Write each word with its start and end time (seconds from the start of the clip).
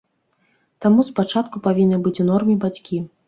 Таму 0.85 1.05
спачатку 1.09 1.61
павінны 1.69 2.01
быць 2.07 2.17
у 2.23 2.27
норме 2.33 2.57
бацькі. 2.67 3.03